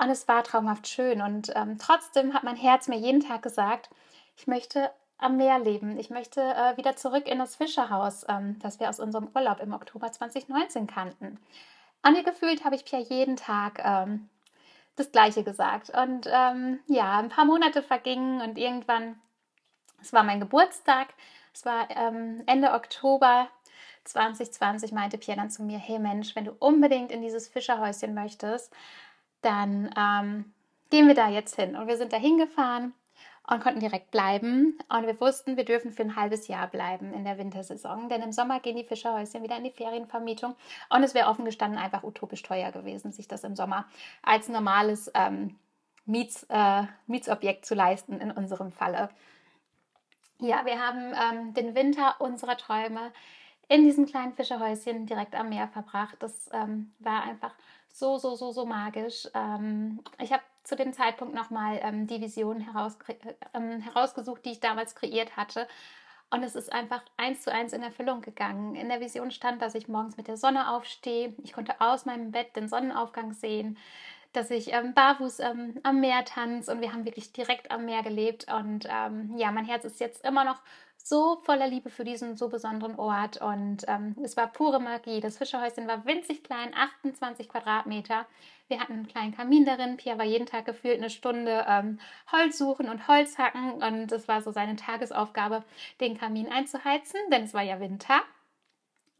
Und 0.00 0.10
es 0.10 0.28
war 0.28 0.44
traumhaft 0.44 0.86
schön. 0.88 1.20
Und 1.20 1.52
ähm, 1.54 1.78
trotzdem 1.78 2.34
hat 2.34 2.44
mein 2.44 2.56
Herz 2.56 2.88
mir 2.88 2.98
jeden 2.98 3.20
Tag 3.20 3.42
gesagt, 3.42 3.90
ich 4.36 4.46
möchte 4.46 4.90
am 5.18 5.36
Meer 5.36 5.58
leben. 5.58 5.98
Ich 5.98 6.10
möchte 6.10 6.40
äh, 6.40 6.76
wieder 6.76 6.96
zurück 6.96 7.26
in 7.26 7.38
das 7.38 7.56
Fischerhaus, 7.56 8.24
ähm, 8.28 8.58
das 8.60 8.78
wir 8.78 8.88
aus 8.88 9.00
unserem 9.00 9.28
Urlaub 9.34 9.60
im 9.60 9.72
Oktober 9.72 10.10
2019 10.10 10.86
kannten. 10.86 11.38
An 12.02 12.12
mir 12.12 12.22
gefühlt 12.22 12.64
habe 12.64 12.76
ich 12.76 12.84
Pia 12.84 13.00
jeden 13.00 13.36
Tag 13.36 13.82
ähm, 13.84 14.28
das 14.94 15.10
Gleiche 15.10 15.42
gesagt. 15.42 15.90
Und 15.90 16.28
ähm, 16.32 16.78
ja, 16.86 17.18
ein 17.18 17.28
paar 17.28 17.44
Monate 17.44 17.82
vergingen 17.82 18.40
und 18.40 18.56
irgendwann, 18.56 19.18
es 20.00 20.12
war 20.12 20.22
mein 20.22 20.38
Geburtstag, 20.38 21.08
es 21.52 21.64
war 21.64 21.90
ähm, 21.90 22.44
Ende 22.46 22.72
Oktober 22.72 23.48
2020, 24.04 24.92
meinte 24.92 25.18
Pia 25.18 25.34
dann 25.34 25.50
zu 25.50 25.64
mir, 25.64 25.78
hey 25.78 25.98
Mensch, 25.98 26.36
wenn 26.36 26.44
du 26.44 26.52
unbedingt 26.60 27.10
in 27.10 27.22
dieses 27.22 27.48
Fischerhäuschen 27.48 28.14
möchtest, 28.14 28.72
dann 29.42 29.90
ähm, 29.96 30.52
gehen 30.90 31.06
wir 31.06 31.14
da 31.14 31.28
jetzt 31.28 31.56
hin. 31.56 31.76
Und 31.76 31.86
wir 31.86 31.96
sind 31.96 32.12
da 32.12 32.16
hingefahren 32.16 32.94
und 33.50 33.62
konnten 33.62 33.80
direkt 33.80 34.10
bleiben. 34.10 34.78
Und 34.88 35.06
wir 35.06 35.20
wussten, 35.20 35.56
wir 35.56 35.64
dürfen 35.64 35.92
für 35.92 36.02
ein 36.02 36.16
halbes 36.16 36.48
Jahr 36.48 36.66
bleiben 36.66 37.12
in 37.12 37.24
der 37.24 37.38
Wintersaison, 37.38 38.08
denn 38.08 38.22
im 38.22 38.32
Sommer 38.32 38.60
gehen 38.60 38.76
die 38.76 38.84
Fischerhäuschen 38.84 39.42
wieder 39.42 39.56
in 39.56 39.64
die 39.64 39.70
Ferienvermietung. 39.70 40.54
Und 40.90 41.02
es 41.02 41.14
wäre 41.14 41.28
offen 41.28 41.44
gestanden 41.44 41.78
einfach 41.78 42.02
utopisch 42.02 42.42
teuer 42.42 42.72
gewesen, 42.72 43.12
sich 43.12 43.28
das 43.28 43.44
im 43.44 43.56
Sommer 43.56 43.86
als 44.22 44.48
normales 44.48 45.10
ähm, 45.14 45.56
Miets, 46.04 46.46
äh, 46.48 46.82
Mietsobjekt 47.06 47.66
zu 47.66 47.74
leisten, 47.74 48.20
in 48.20 48.30
unserem 48.30 48.72
Falle. 48.72 49.10
Ja, 50.40 50.64
wir 50.64 50.78
haben 50.78 51.14
ähm, 51.14 51.54
den 51.54 51.74
Winter 51.74 52.16
unserer 52.20 52.56
Träume 52.56 53.12
in 53.68 53.84
diesem 53.84 54.06
kleinen 54.06 54.32
Fischerhäuschen 54.34 55.06
direkt 55.06 55.34
am 55.34 55.48
Meer 55.48 55.68
verbracht. 55.68 56.16
Das 56.20 56.48
ähm, 56.52 56.92
war 56.98 57.24
einfach 57.24 57.54
so, 57.92 58.18
so, 58.18 58.34
so, 58.36 58.52
so 58.52 58.66
magisch. 58.66 59.28
Ähm, 59.34 60.00
ich 60.20 60.32
habe 60.32 60.42
zu 60.64 60.76
dem 60.76 60.92
Zeitpunkt 60.92 61.34
nochmal 61.34 61.80
ähm, 61.82 62.06
die 62.06 62.20
Vision 62.20 62.60
heraus, 62.60 62.98
ähm, 63.54 63.80
herausgesucht, 63.80 64.44
die 64.44 64.52
ich 64.52 64.60
damals 64.60 64.94
kreiert 64.94 65.36
hatte. 65.36 65.66
Und 66.30 66.42
es 66.42 66.54
ist 66.54 66.72
einfach 66.72 67.02
eins 67.16 67.42
zu 67.42 67.52
eins 67.52 67.72
in 67.72 67.82
Erfüllung 67.82 68.20
gegangen. 68.20 68.74
In 68.74 68.88
der 68.88 69.00
Vision 69.00 69.30
stand, 69.30 69.62
dass 69.62 69.74
ich 69.74 69.88
morgens 69.88 70.18
mit 70.18 70.28
der 70.28 70.36
Sonne 70.36 70.70
aufstehe. 70.70 71.34
Ich 71.42 71.54
konnte 71.54 71.80
aus 71.80 72.04
meinem 72.04 72.32
Bett 72.32 72.54
den 72.54 72.68
Sonnenaufgang 72.68 73.32
sehen, 73.32 73.78
dass 74.34 74.50
ich 74.50 74.72
ähm, 74.74 74.92
barfuß 74.92 75.40
ähm, 75.40 75.80
am 75.84 76.00
Meer 76.00 76.24
tanze 76.26 76.70
und 76.70 76.82
wir 76.82 76.92
haben 76.92 77.06
wirklich 77.06 77.32
direkt 77.32 77.70
am 77.70 77.86
Meer 77.86 78.02
gelebt. 78.02 78.46
Und 78.52 78.86
ähm, 78.90 79.36
ja, 79.38 79.50
mein 79.50 79.64
Herz 79.64 79.84
ist 79.84 80.00
jetzt 80.00 80.22
immer 80.24 80.44
noch 80.44 80.60
so 81.02 81.40
voller 81.44 81.68
Liebe 81.68 81.90
für 81.90 82.04
diesen 82.04 82.36
so 82.36 82.48
besonderen 82.48 82.96
Ort 82.96 83.40
und 83.40 83.84
ähm, 83.88 84.14
es 84.22 84.36
war 84.36 84.48
pure 84.48 84.80
Magie. 84.80 85.20
Das 85.20 85.38
Fischerhäuschen 85.38 85.86
war 85.88 86.04
winzig 86.04 86.44
klein, 86.44 86.74
28 86.74 87.48
Quadratmeter. 87.48 88.26
Wir 88.68 88.80
hatten 88.80 88.92
einen 88.92 89.08
kleinen 89.08 89.34
Kamin 89.34 89.64
darin. 89.64 89.96
Pia 89.96 90.18
war 90.18 90.26
jeden 90.26 90.46
Tag 90.46 90.66
gefühlt 90.66 90.98
eine 90.98 91.08
Stunde 91.08 91.64
ähm, 91.66 91.98
Holz 92.30 92.58
suchen 92.58 92.88
und 92.88 93.08
Holz 93.08 93.38
hacken 93.38 93.82
und 93.82 94.12
es 94.12 94.28
war 94.28 94.42
so 94.42 94.50
seine 94.50 94.76
Tagesaufgabe, 94.76 95.64
den 96.00 96.18
Kamin 96.18 96.48
einzuheizen, 96.52 97.20
denn 97.32 97.44
es 97.44 97.54
war 97.54 97.62
ja 97.62 97.80
Winter, 97.80 98.20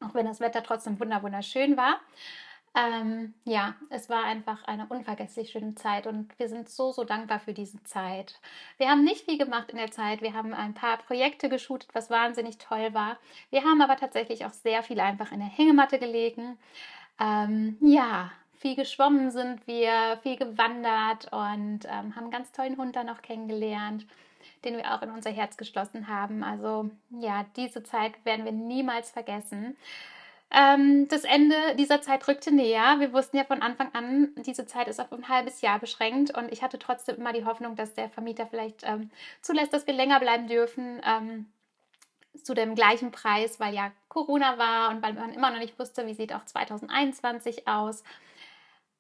auch 0.01 0.15
wenn 0.15 0.27
das 0.27 0.41
Wetter 0.41 0.63
trotzdem 0.63 1.01
wunderschön 1.01 1.77
war. 1.77 2.01
Ähm, 2.75 3.35
ja, 3.45 3.75
es 3.91 4.09
war 4.09 4.25
einfach 4.25 4.65
eine 4.65 4.87
unvergesslich 4.89 5.51
schöne 5.51 5.75
Zeit 5.75 6.07
und 6.07 6.39
wir 6.39 6.49
sind 6.49 6.69
so, 6.69 6.93
so 6.93 7.05
dankbar 7.05 7.41
für 7.41 7.53
diese 7.53 7.83
Zeit. 7.85 8.41
Wir 8.77 8.89
haben 8.89 9.05
nicht 9.05 9.25
viel 9.25 9.39
gemacht 9.39 9.71
in 9.71 9.79
der 9.79 9.91
Zeit. 9.91 10.23
Wir 10.23 10.35
haben 10.35 10.55
ein 10.55 10.75
paar 10.75 10.99
Projekte 10.99 11.49
geshootet, 11.49 11.91
was 11.95 12.11
wahnsinnig 12.11 12.59
toll 12.59 12.95
war. 12.95 13.17
Wir 13.51 13.65
haben 13.65 13.81
aber 13.81 13.97
tatsächlich 13.97 14.45
auch 14.45 14.53
sehr 14.53 14.83
viel 14.83 15.01
einfach 15.01 15.33
in 15.33 15.41
der 15.41 15.49
Hängematte 15.49 15.99
gelegen. 15.99 16.59
Ähm, 17.19 17.79
ja, 17.81 18.31
viel 18.59 18.77
geschwommen 18.77 19.31
sind 19.31 19.67
wir, 19.67 20.19
viel 20.23 20.37
gewandert 20.37 21.33
und 21.33 21.81
ähm, 21.85 22.15
haben 22.15 22.25
einen 22.25 22.31
ganz 22.31 22.53
tollen 22.53 22.77
Hund 22.77 22.97
da 22.97 23.05
noch 23.05 23.23
kennengelernt, 23.23 24.07
den 24.65 24.77
wir 24.77 24.95
auch 24.95 25.03
in 25.03 25.11
unser 25.11 25.31
Herz 25.31 25.57
geschlossen 25.57 26.09
haben. 26.09 26.43
Also 26.43 26.91
ja, 27.11 27.45
diese 27.57 27.83
Zeit 27.83 28.25
werden 28.25 28.45
wir 28.45 28.53
niemals 28.53 29.11
vergessen. 29.11 29.77
Ähm, 30.51 31.09
das 31.09 31.25
Ende 31.25 31.57
dieser 31.77 32.01
Zeit 32.01 32.27
rückte 32.27 32.55
näher. 32.55 32.97
Wir 33.01 33.13
wussten 33.13 33.37
ja 33.37 33.45
von 33.45 33.63
Anfang 33.63 33.95
an, 33.95 34.35
diese 34.47 34.67
Zeit 34.67 34.89
ist 34.89 35.01
auf 35.01 35.13
ein 35.13 35.29
halbes 35.29 35.61
Jahr 35.61 35.79
beschränkt 35.79 36.37
und 36.37 36.51
ich 36.51 36.63
hatte 36.63 36.79
trotzdem 36.79 37.17
immer 37.17 37.33
die 37.33 37.45
Hoffnung, 37.45 37.77
dass 37.77 37.95
der 37.95 38.09
Vermieter 38.09 38.47
vielleicht 38.47 38.83
ähm, 38.85 39.11
zulässt, 39.43 39.73
dass 39.75 39.87
wir 39.87 39.95
länger 39.95 40.21
bleiben 40.21 40.49
dürfen. 40.49 41.01
Ähm, 41.05 41.47
zu 42.45 42.55
dem 42.55 42.75
gleichen 42.75 43.11
Preis, 43.11 43.61
weil 43.61 43.75
ja 43.75 43.91
Corona 44.09 44.59
war 44.59 44.91
und 44.91 45.03
weil 45.03 45.15
man 45.15 45.33
immer 45.33 45.51
noch 45.51 45.59
nicht 45.59 45.79
wusste, 45.79 46.07
wie 46.07 46.15
sieht 46.15 46.33
auch 46.33 46.45
2021 46.45 47.67
aus. 47.67 48.05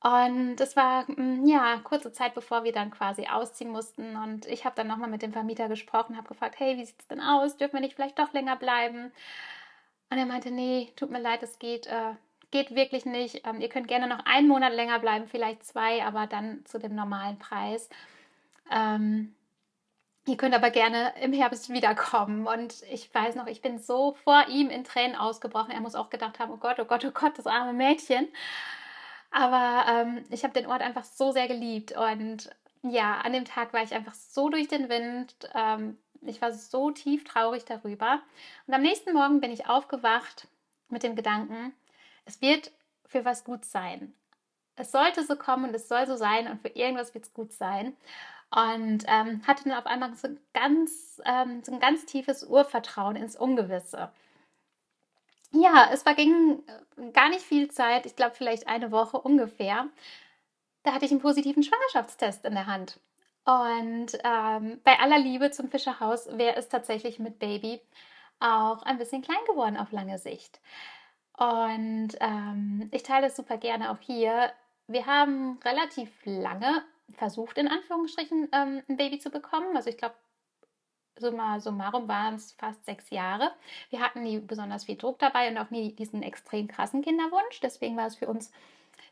Und 0.01 0.57
das 0.57 0.77
war 0.77 1.11
mm, 1.11 1.45
ja 1.47 1.79
kurze 1.83 2.13
Zeit, 2.13 2.35
bevor 2.35 2.63
wir 2.65 2.73
dann 2.73 2.91
quasi 2.91 3.27
ausziehen 3.27 3.71
mussten. 3.71 4.17
Und 4.17 4.47
ich 4.47 4.65
habe 4.65 4.77
dann 4.77 4.87
nochmal 4.87 5.11
mit 5.11 5.23
dem 5.23 5.33
Vermieter 5.33 5.69
gesprochen, 5.69 6.17
habe 6.17 6.29
gefragt, 6.29 6.57
hey, 6.59 6.77
wie 6.77 6.85
sieht 6.85 7.01
es 7.01 7.09
denn 7.09 7.21
aus? 7.21 7.57
Dürfen 7.57 7.75
wir 7.75 7.81
nicht 7.81 7.95
vielleicht 7.95 8.19
doch 8.19 8.33
länger 8.33 8.57
bleiben? 8.57 9.13
Und 10.11 10.19
er 10.19 10.27
meinte, 10.27 10.51
nee, 10.51 10.93
tut 10.97 11.11
mir 11.11 11.21
leid, 11.21 11.43
es 11.43 11.59
geht, 11.59 11.87
äh, 11.87 12.15
geht 12.51 12.75
wirklich 12.75 13.05
nicht. 13.05 13.47
Ähm, 13.47 13.61
ihr 13.61 13.69
könnt 13.69 13.89
gerne 13.89 14.07
noch 14.07 14.25
einen 14.25 14.49
Monat 14.49 14.73
länger 14.73 14.99
bleiben, 14.99 15.27
vielleicht 15.27 15.65
zwei, 15.65 16.05
aber 16.05 16.27
dann 16.27 16.65
zu 16.65 16.79
dem 16.79 16.95
normalen 16.95 17.39
Preis. 17.39 17.89
Ähm, 18.71 19.35
ihr 20.27 20.37
könnt 20.37 20.55
aber 20.55 20.71
gerne 20.71 21.13
im 21.21 21.33
Herbst 21.33 21.71
wiederkommen. 21.71 22.47
Und 22.47 22.83
ich 22.91 23.13
weiß 23.15 23.35
noch, 23.35 23.47
ich 23.47 23.61
bin 23.63 23.79
so 23.79 24.15
vor 24.25 24.47
ihm 24.49 24.71
in 24.71 24.85
Tränen 24.85 25.17
ausgebrochen. 25.17 25.71
Er 25.73 25.81
muss 25.81 25.95
auch 25.95 26.11
gedacht 26.11 26.39
haben, 26.39 26.53
oh 26.53 26.59
Gott, 26.59 26.79
oh 26.81 26.85
Gott, 26.85 27.05
oh 27.05 27.11
Gott, 27.11 27.39
das 27.39 27.47
arme 27.47 27.73
Mädchen. 27.73 28.29
Aber 29.31 29.85
ähm, 29.91 30.25
ich 30.31 30.43
habe 30.43 30.55
den 30.55 30.67
Ort 30.67 30.81
einfach 30.81 31.05
so 31.05 31.33
sehr 31.33 31.49
geliebt. 31.49 31.93
Und 31.93 32.51
ja, 32.83 33.19
an 33.19 33.33
dem 33.33 33.45
Tag 33.45 33.73
war 33.73 33.83
ich 33.83 33.93
einfach 33.93 34.15
so 34.15 34.49
durch 34.49 34.69
den 34.69 34.89
Wind. 34.89 35.35
Ähm, 35.55 35.99
ich 36.23 36.41
war 36.43 36.53
so 36.53 36.91
tief 36.91 37.25
traurig 37.25 37.65
darüber. 37.65 38.21
Und 38.67 38.75
am 38.75 38.83
nächsten 38.83 39.13
Morgen 39.13 39.41
bin 39.41 39.51
ich 39.51 39.69
aufgewacht 39.69 40.49
mit 40.89 41.03
dem 41.03 41.17
Gedanken, 41.17 41.75
es 42.25 42.41
wird 42.41 42.73
für 43.07 43.25
was 43.25 43.45
gut 43.45 43.65
sein. 43.65 44.15
Es 44.77 44.93
sollte 44.93 45.25
so 45.25 45.37
kommen 45.37 45.65
und 45.65 45.75
es 45.75 45.89
soll 45.89 46.07
so 46.07 46.17
sein 46.17 46.47
und 46.49 46.61
für 46.61 46.69
irgendwas 46.69 47.15
wird 47.15 47.25
es 47.25 47.33
gut 47.33 47.53
sein. 47.53 47.97
Und 48.51 49.05
ähm, 49.07 49.47
hatte 49.47 49.65
dann 49.65 49.79
auf 49.79 49.87
einmal 49.87 50.15
so, 50.15 50.29
ganz, 50.55 51.21
ähm, 51.25 51.63
so 51.65 51.73
ein 51.73 51.81
ganz 51.81 52.07
tiefes 52.07 52.45
Urvertrauen 52.45 53.17
ins 53.17 53.37
Ungewisse. 53.37 54.11
Ja, 55.53 55.89
es 55.93 56.03
verging 56.03 56.63
äh, 56.97 57.11
gar 57.11 57.29
nicht 57.29 57.43
viel 57.43 57.71
Zeit, 57.71 58.07
ich 58.07 58.17
glaube 58.17 58.35
vielleicht 58.35 58.69
eine 58.69 58.91
Woche 58.91 59.19
ungefähr. 59.19 59.89
Da 60.83 60.93
hatte 60.93 61.05
ich 61.05 61.11
einen 61.11 61.21
positiven 61.21 61.63
Schwangerschaftstest 61.63 62.45
in 62.45 62.55
der 62.55 62.67
Hand. 62.67 63.01
Und 63.49 64.09
ähm, 64.25 64.79
bei 64.85 64.99
aller 64.99 65.19
Liebe 65.19 65.51
zum 65.51 65.71
Fischerhaus 65.71 66.29
wäre 66.37 66.57
es 66.57 66.69
tatsächlich 66.69 67.19
mit 67.19 67.39
Baby 67.39 67.81
auch 68.41 68.83
ein 68.83 68.99
bisschen 68.99 69.23
klein 69.23 69.43
geworden 69.47 69.79
auf 69.79 69.91
lange 69.91 70.19
Sicht. 70.19 70.61
Und 71.39 72.11
ähm, 72.21 72.91
ich 72.93 73.05
teile 73.05 73.29
das 73.29 73.37
super 73.37 73.57
gerne 73.57 73.91
auch 73.91 74.01
hier. 74.01 74.53
Wir 74.87 75.07
haben 75.07 75.59
relativ 75.65 76.11
lange 76.27 76.85
versucht, 77.15 77.57
in 77.57 77.69
Anführungsstrichen 77.69 78.51
ähm, 78.53 78.83
ein 78.87 78.99
Baby 78.99 79.19
zu 79.19 79.31
bekommen. 79.31 79.75
Also 79.75 79.89
ich 79.89 79.97
glaube, 79.97 80.17
summa 81.17 81.59
summarum 81.59 82.07
waren 82.07 82.35
es 82.35 82.53
fast 82.53 82.85
sechs 82.85 83.09
Jahre. 83.09 83.53
Wir 83.89 84.01
hatten 84.01 84.25
nie 84.25 84.41
besonders 84.41 84.85
viel 84.85 84.97
Druck 84.97 85.21
dabei 85.21 85.49
und 85.49 85.57
auch 85.57 85.71
nie 85.71 85.95
diesen 85.95 86.23
extrem 86.23 86.69
krassen 86.69 87.01
Kinderwunsch. 87.01 87.61
Deswegen 87.63 87.97
war 87.97 88.09
es 88.09 88.17
für 88.17 88.29
uns 88.29 88.53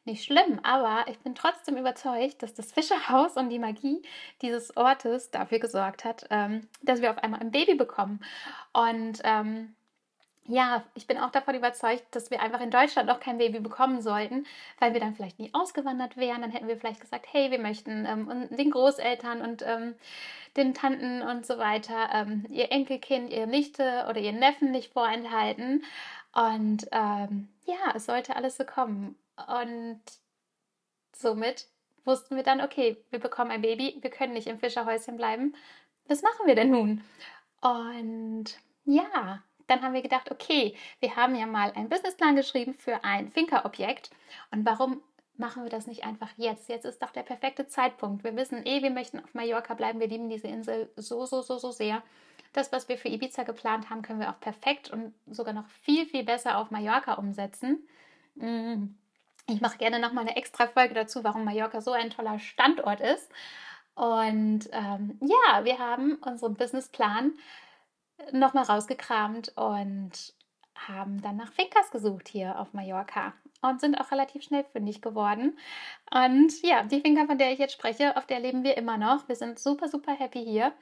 nicht 0.07 0.25
schlimm, 0.25 0.61
aber 0.63 1.05
ich 1.09 1.19
bin 1.19 1.35
trotzdem 1.35 1.77
überzeugt, 1.77 2.43
dass 2.43 2.55
das 2.55 2.73
Fischerhaus 2.73 3.37
und 3.37 3.51
die 3.51 3.59
Magie 3.59 4.03
dieses 4.43 4.77
Ortes 4.77 5.31
dafür 5.31 5.59
gesorgt 5.59 6.05
hat, 6.05 6.27
ähm, 6.31 6.69
dass 6.83 7.03
wir 7.03 7.11
auf 7.11 7.19
einmal 7.19 7.41
ein 7.41 7.51
Baby 7.51 7.75
bekommen. 7.75 8.21
Und 8.73 9.21
ähm, 9.25 9.75
ja, 10.49 10.85
ich 10.95 11.07
bin 11.07 11.19
auch 11.19 11.31
davon 11.31 11.55
überzeugt, 11.55 12.05
dass 12.13 12.31
wir 12.31 12.41
einfach 12.41 12.61
in 12.61 12.71
Deutschland 12.71 13.09
noch 13.09 13.21
kein 13.21 13.39
Baby 13.39 13.61
bekommen 13.61 14.01
sollten, 14.01 14.47
weil 14.79 14.93
wir 14.93 15.01
dann 15.01 15.15
vielleicht 15.15 15.39
nie 15.39 15.53
ausgewandert 15.53 16.17
wären. 16.17 16.41
Dann 16.43 16.53
hätten 16.53 16.69
wir 16.69 16.77
vielleicht 16.77 17.01
gesagt, 17.01 17.27
hey, 17.33 17.51
wir 17.51 17.59
möchten 17.59 18.07
ähm, 18.07 18.49
den 18.51 18.71
Großeltern 18.71 19.43
und 19.43 19.63
ähm, 19.67 19.95
den 20.57 20.73
Tanten 20.75 21.23
und 21.23 21.45
so 21.45 21.59
weiter 21.59 22.09
ähm, 22.13 22.47
ihr 22.49 22.71
Enkelkind, 22.71 23.31
ihre 23.31 23.47
Nichte 23.47 24.07
oder 24.09 24.19
ihren 24.19 24.39
Neffen 24.39 24.71
nicht 24.71 24.93
vorenthalten. 24.93 25.85
Und 26.33 26.87
ähm, 26.93 27.49
ja, 27.65 27.93
es 27.95 28.07
sollte 28.07 28.37
alles 28.37 28.57
so 28.57 28.65
kommen. 28.65 29.17
Und 29.37 30.01
somit 31.15 31.69
wussten 32.05 32.37
wir 32.37 32.43
dann, 32.43 32.61
okay, 32.61 32.97
wir 33.11 33.19
bekommen 33.19 33.51
ein 33.51 33.63
Baby, 33.63 33.99
wir 34.01 34.11
können 34.11 34.33
nicht 34.33 34.47
im 34.47 34.59
Fischerhäuschen 34.59 35.17
bleiben. 35.17 35.55
Was 36.09 36.23
machen 36.23 36.47
wir 36.47 36.55
denn 36.55 36.71
nun? 36.71 37.03
Und 37.61 38.57
ja, 38.85 39.43
dann 39.67 39.83
haben 39.83 39.95
wir 39.95 40.03
gedacht, 40.03 40.31
okay, 40.31 40.77
wir 41.01 41.17
haben 41.17 41.35
ja 41.35 41.47
mal 41.47 41.73
einen 41.73 41.89
Businessplan 41.89 42.37
geschrieben 42.37 42.75
für 42.75 43.03
ein 43.05 43.31
Finca-Objekt. 43.31 44.11
Und 44.53 44.65
warum 44.65 45.03
machen 45.37 45.65
wir 45.65 45.71
das 45.71 45.87
nicht 45.87 46.05
einfach 46.05 46.31
jetzt? 46.37 46.69
Jetzt 46.69 46.85
ist 46.85 47.03
doch 47.03 47.11
der 47.11 47.25
perfekte 47.25 47.67
Zeitpunkt. 47.67 48.25
Wir 48.25 48.37
wissen 48.37 48.65
eh, 48.65 48.83
wir 48.83 48.91
möchten 48.91 49.19
auf 49.19 49.35
Mallorca 49.35 49.75
bleiben. 49.75 50.01
Wir 50.01 50.09
lieben 50.09 50.29
diese 50.29 50.47
Insel 50.47 50.91
so, 50.97 51.27
so, 51.27 51.43
so, 51.43 51.59
so 51.59 51.73
sehr. 51.73 52.03
Das, 52.53 52.73
was 52.73 52.89
wir 52.89 52.97
für 52.97 53.09
Ibiza 53.09 53.43
geplant 53.43 53.91
haben, 53.91 54.03
können 54.03 54.21
wir 54.21 54.31
auch 54.31 54.41
perfekt 54.41 54.91
und 54.91 55.13
sogar 55.27 55.53
noch 55.53 55.67
viel, 55.83 56.07
viel 56.07 56.25
besser 56.25 56.59
auf 56.59 56.71
Mallorca 56.71 57.15
umsetzen. 57.15 57.87
Mm. 58.37 58.95
Ich 59.49 59.61
mache 59.61 59.79
gerne 59.79 60.01
noch 60.01 60.13
mal 60.13 60.23
eine 60.23 60.37
extra 60.37 60.67
Folge 60.67 60.95
dazu, 60.95 61.23
warum 61.23 61.45
Mallorca 61.45 61.81
so 61.81 61.93
ein 61.93 62.11
toller 62.11 62.39
Standort 62.41 63.01
ist. 63.01 63.31
Und 63.95 64.69
ähm, 64.73 65.19
ja, 65.21 65.65
wir 65.65 65.79
haben 65.79 66.17
unseren 66.17 66.55
Businessplan 66.55 67.33
noch 68.33 68.55
mal 68.55 68.65
rausgekramt 68.65 69.57
und 69.57 70.35
haben 70.75 71.23
dann 71.23 71.37
nach 71.37 71.53
Finkers 71.53 71.91
gesucht 71.91 72.29
hier 72.29 72.59
auf 72.59 72.73
Mallorca 72.75 73.33
und 73.63 73.81
sind 73.81 73.99
auch 74.01 74.11
relativ 74.11 74.43
schnell 74.43 74.65
fündig 74.65 75.01
geworden. 75.01 75.57
Und 76.11 76.53
ja, 76.63 76.83
die 76.83 77.01
Finca, 77.01 77.27
von 77.27 77.39
der 77.39 77.53
ich 77.53 77.59
jetzt 77.59 77.73
spreche, 77.73 78.17
auf 78.17 78.27
der 78.27 78.41
leben 78.41 78.65
wir 78.65 78.77
immer 78.77 78.99
noch. 78.99 79.29
Wir 79.29 79.37
sind 79.37 79.59
super, 79.59 79.89
super 79.89 80.13
happy 80.13 80.45
hier. 80.45 80.73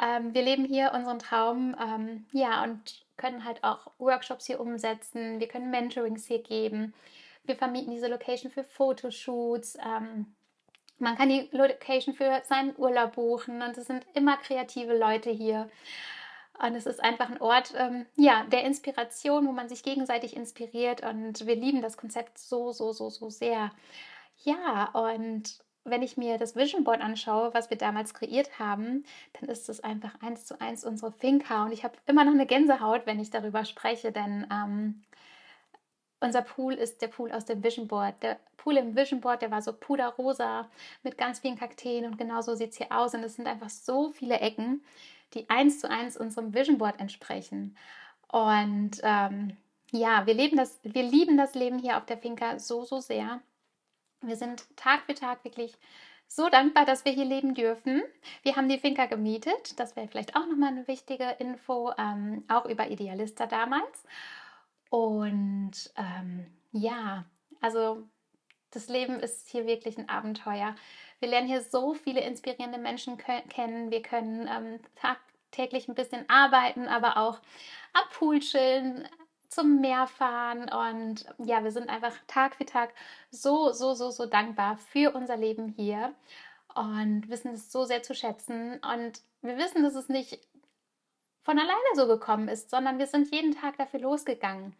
Ähm, 0.00 0.32
wir 0.32 0.42
leben 0.42 0.64
hier 0.64 0.92
unseren 0.94 1.18
Traum, 1.18 1.74
ähm, 1.80 2.26
ja, 2.32 2.62
und 2.62 3.04
können 3.16 3.44
halt 3.44 3.64
auch 3.64 3.90
Workshops 3.98 4.46
hier 4.46 4.60
umsetzen. 4.60 5.40
Wir 5.40 5.48
können 5.48 5.70
Mentorings 5.70 6.26
hier 6.26 6.42
geben. 6.42 6.94
Wir 7.46 7.56
vermieten 7.56 7.90
diese 7.90 8.08
Location 8.08 8.50
für 8.50 8.64
Fotoshoots. 8.64 9.76
Ähm, 9.76 10.34
man 10.98 11.16
kann 11.16 11.28
die 11.28 11.48
Location 11.52 12.14
für 12.14 12.42
seinen 12.44 12.74
Urlaub 12.76 13.16
buchen 13.16 13.62
und 13.62 13.76
es 13.76 13.86
sind 13.86 14.06
immer 14.14 14.36
kreative 14.38 14.96
Leute 14.96 15.30
hier. 15.30 15.68
Und 16.58 16.74
es 16.74 16.86
ist 16.86 17.04
einfach 17.04 17.28
ein 17.28 17.40
Ort 17.40 17.74
ähm, 17.76 18.06
ja, 18.16 18.44
der 18.44 18.64
Inspiration, 18.64 19.46
wo 19.46 19.52
man 19.52 19.68
sich 19.68 19.82
gegenseitig 19.82 20.34
inspiriert. 20.34 21.02
Und 21.02 21.46
wir 21.46 21.54
lieben 21.54 21.82
das 21.82 21.98
Konzept 21.98 22.38
so, 22.38 22.72
so, 22.72 22.92
so, 22.92 23.10
so 23.10 23.28
sehr. 23.28 23.72
Ja, 24.42 24.90
und 24.94 25.58
wenn 25.84 26.02
ich 26.02 26.16
mir 26.16 26.38
das 26.38 26.56
Vision 26.56 26.82
Board 26.82 27.00
anschaue, 27.00 27.52
was 27.52 27.68
wir 27.70 27.76
damals 27.76 28.14
kreiert 28.14 28.58
haben, 28.58 29.04
dann 29.38 29.48
ist 29.50 29.68
es 29.68 29.80
einfach 29.80 30.20
eins 30.22 30.46
zu 30.46 30.60
eins 30.60 30.84
unsere 30.84 31.12
Finca. 31.12 31.64
Und 31.64 31.72
ich 31.72 31.84
habe 31.84 31.96
immer 32.06 32.24
noch 32.24 32.32
eine 32.32 32.46
Gänsehaut, 32.46 33.02
wenn 33.04 33.20
ich 33.20 33.30
darüber 33.30 33.64
spreche, 33.64 34.10
denn 34.10 34.46
ähm, 34.50 35.02
unser 36.20 36.42
Pool 36.42 36.74
ist 36.74 37.02
der 37.02 37.08
Pool 37.08 37.32
aus 37.32 37.44
dem 37.44 37.62
Vision 37.62 37.88
Board. 37.88 38.22
Der 38.22 38.38
Pool 38.56 38.76
im 38.76 38.96
Vision 38.96 39.20
Board, 39.20 39.42
der 39.42 39.50
war 39.50 39.62
so 39.62 39.72
puderrosa 39.72 40.68
mit 41.02 41.18
ganz 41.18 41.40
vielen 41.40 41.58
Kakteen 41.58 42.04
und 42.04 42.18
genau 42.18 42.40
so 42.40 42.54
sieht 42.54 42.70
es 42.70 42.78
hier 42.78 42.90
aus. 42.90 43.14
Und 43.14 43.22
es 43.22 43.36
sind 43.36 43.46
einfach 43.46 43.70
so 43.70 44.12
viele 44.12 44.40
Ecken, 44.40 44.82
die 45.34 45.48
eins 45.50 45.80
zu 45.80 45.90
eins 45.90 46.16
unserem 46.16 46.54
Vision 46.54 46.78
Board 46.78 46.98
entsprechen. 47.00 47.76
Und 48.28 49.00
ähm, 49.02 49.56
ja, 49.92 50.26
wir, 50.26 50.34
leben 50.34 50.56
das, 50.56 50.80
wir 50.82 51.02
lieben 51.02 51.36
das 51.36 51.54
Leben 51.54 51.78
hier 51.78 51.96
auf 51.96 52.06
der 52.06 52.18
Finca 52.18 52.58
so, 52.58 52.84
so 52.84 53.00
sehr. 53.00 53.40
Wir 54.22 54.36
sind 54.36 54.64
Tag 54.76 55.02
für 55.06 55.14
Tag 55.14 55.44
wirklich 55.44 55.76
so 56.28 56.48
dankbar, 56.48 56.84
dass 56.84 57.04
wir 57.04 57.12
hier 57.12 57.24
leben 57.24 57.54
dürfen. 57.54 58.02
Wir 58.42 58.56
haben 58.56 58.68
die 58.68 58.78
Finca 58.78 59.06
gemietet. 59.06 59.78
Das 59.78 59.94
wäre 59.94 60.08
vielleicht 60.08 60.34
auch 60.34 60.46
nochmal 60.46 60.70
eine 60.70 60.88
wichtige 60.88 61.36
Info, 61.38 61.92
ähm, 61.98 62.44
auch 62.48 62.66
über 62.66 62.90
Idealista 62.90 63.46
damals. 63.46 64.04
Und 64.90 65.72
ähm, 65.96 66.46
ja, 66.72 67.24
also 67.60 68.06
das 68.70 68.88
Leben 68.88 69.20
ist 69.20 69.48
hier 69.48 69.66
wirklich 69.66 69.98
ein 69.98 70.08
Abenteuer. 70.08 70.74
Wir 71.20 71.28
lernen 71.28 71.48
hier 71.48 71.62
so 71.62 71.94
viele 71.94 72.20
inspirierende 72.20 72.78
Menschen 72.78 73.16
kennen. 73.16 73.90
Wir 73.90 74.02
können 74.02 74.48
ähm, 74.48 74.80
tagtäglich 74.94 75.88
ein 75.88 75.94
bisschen 75.94 76.28
arbeiten, 76.28 76.86
aber 76.86 77.16
auch 77.16 77.40
am 77.94 78.08
Pool 78.10 78.40
chillen, 78.40 79.08
zum 79.48 79.80
Meer 79.80 80.06
fahren 80.06 80.68
und 80.68 81.24
ja, 81.38 81.64
wir 81.64 81.70
sind 81.70 81.88
einfach 81.88 82.14
Tag 82.26 82.56
für 82.56 82.66
Tag 82.66 82.92
so, 83.30 83.72
so, 83.72 83.94
so, 83.94 84.10
so 84.10 84.26
dankbar 84.26 84.76
für 84.76 85.14
unser 85.14 85.38
Leben 85.38 85.68
hier 85.68 86.14
und 86.74 87.30
wissen 87.30 87.54
es 87.54 87.72
so 87.72 87.84
sehr 87.84 88.02
zu 88.02 88.14
schätzen 88.14 88.78
und 88.80 89.22
wir 89.40 89.56
wissen, 89.56 89.82
dass 89.82 89.94
es 89.94 90.10
nicht 90.10 90.40
von 91.46 91.60
alleine 91.60 91.94
so 91.94 92.08
gekommen 92.08 92.48
ist, 92.48 92.70
sondern 92.70 92.98
wir 92.98 93.06
sind 93.06 93.32
jeden 93.32 93.54
Tag 93.54 93.78
dafür 93.78 94.00
losgegangen. 94.00 94.74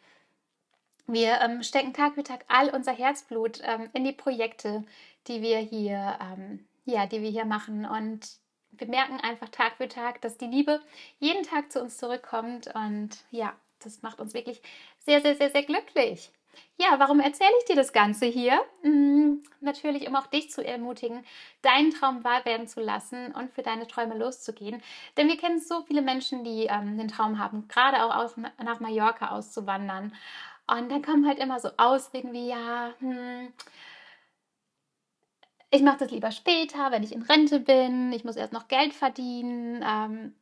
Wir 1.07 1.41
ähm, 1.41 1.63
stecken 1.63 1.95
Tag 1.95 2.17
für 2.17 2.25
Tag 2.25 2.45
all 2.49 2.71
unser 2.71 2.93
Herzblut 2.93 3.61
ähm, 3.63 3.89
in 3.93 4.05
die 4.05 4.13
Projekte, 4.13 4.85
die 5.29 5.43
wir 5.43 5.59
hier, 5.59 6.19
ähm, 6.21 6.67
ja, 6.85 7.07
die 7.07 7.23
wir 7.23 7.31
hier 7.31 7.45
machen 7.45 7.87
und 7.87 8.29
wir 8.73 8.89
merken 8.89 9.21
einfach 9.21 9.49
Tag 9.49 9.77
für 9.77 9.87
Tag, 9.87 10.21
dass 10.23 10.39
die 10.39 10.49
Liebe 10.49 10.81
jeden 11.21 11.45
Tag 11.45 11.71
zu 11.71 11.81
uns 11.81 11.99
zurückkommt 11.99 12.67
und 12.75 13.11
ja, 13.31 13.55
das 13.79 14.03
macht 14.03 14.19
uns 14.19 14.35
wirklich 14.35 14.61
sehr, 14.99 15.21
sehr, 15.21 15.37
sehr, 15.37 15.51
sehr 15.51 15.63
glücklich. 15.63 16.33
Ja, 16.79 16.99
warum 16.99 17.21
erzähle 17.21 17.51
ich 17.61 17.65
dir 17.67 17.77
das 17.77 17.93
Ganze 17.93 18.27
hier? 18.27 18.61
Hm, 18.83 19.43
natürlich, 19.61 20.07
um 20.09 20.17
auch 20.17 20.27
dich 20.27 20.51
zu 20.51 20.65
ermutigen, 20.65 21.25
deinen 21.63 21.91
Traum 21.91 22.23
wahr 22.25 22.45
werden 22.45 22.67
zu 22.69 22.81
lassen 22.81 23.33
und 23.35 23.53
für 23.53 23.63
deine 23.63 23.87
Träume 23.87 24.17
loszugehen. 24.17 24.83
Denn 25.17 25.29
wir 25.29 25.37
kennen 25.37 25.59
so 25.59 25.83
viele 25.83 26.03
Menschen, 26.03 26.45
die 26.45 26.67
ähm, 26.67 26.99
den 26.99 27.09
Traum 27.09 27.39
haben, 27.39 27.67
gerade 27.69 28.05
auch 28.05 28.15
aus, 28.15 28.37
nach 28.63 28.81
Mallorca 28.81 29.29
auszuwandern. 29.31 30.13
Und 30.67 30.91
dann 30.91 31.03
kommen 31.03 31.27
halt 31.27 31.39
immer 31.39 31.61
so 31.61 31.71
Ausreden 31.77 32.33
wie, 32.33 32.49
ja, 32.49 32.93
hm, 32.99 33.53
ich 35.71 35.83
mache 35.83 35.99
das 35.99 36.11
lieber 36.11 36.31
später, 36.31 36.91
wenn 36.91 37.03
ich 37.03 37.13
in 37.13 37.23
Rente 37.23 37.61
bin, 37.61 38.13
ich 38.13 38.25
muss 38.25 38.37
erst 38.37 38.53
noch 38.53 38.69
Geld 38.69 38.95
verdienen. 38.95 39.85
Ähm, 39.87 40.35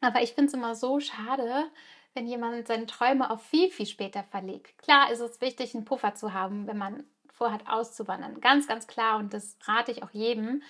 aber 0.00 0.22
ich 0.22 0.32
finde 0.32 0.48
es 0.48 0.54
immer 0.54 0.74
so 0.74 1.00
schade, 1.00 1.70
wenn 2.18 2.26
jemand 2.26 2.66
seine 2.66 2.86
Träume 2.86 3.30
auf 3.30 3.42
viel, 3.42 3.70
viel 3.70 3.86
später 3.86 4.24
verlegt. 4.24 4.76
Klar 4.78 5.12
ist 5.12 5.20
es 5.20 5.40
wichtig, 5.40 5.74
einen 5.74 5.84
Puffer 5.84 6.16
zu 6.16 6.32
haben, 6.32 6.66
wenn 6.66 6.76
man 6.76 7.04
vorhat, 7.32 7.68
auszuwandern. 7.68 8.40
Ganz, 8.40 8.66
ganz 8.66 8.88
klar 8.88 9.18
und 9.18 9.32
das 9.32 9.56
rate 9.62 9.92
ich 9.92 10.02
auch 10.02 10.10
jedem, 10.10 10.62